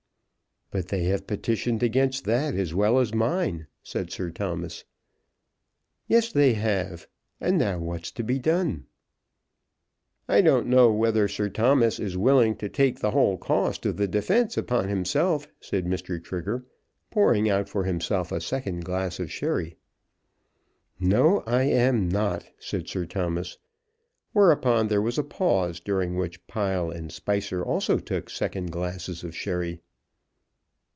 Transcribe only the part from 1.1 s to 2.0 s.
petitioned